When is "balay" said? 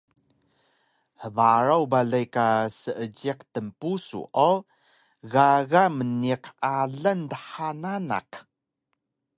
1.91-2.25